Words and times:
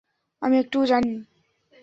আমি 0.41 0.55
এটুকুই 0.57 0.87
জানি। 0.87 1.13